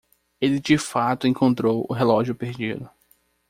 Ele 0.41 0.59
de 0.59 0.79
fato 0.79 1.27
encontrou 1.27 1.85
o 1.87 1.93
relógio 1.93 2.33
perdido. 2.33 2.89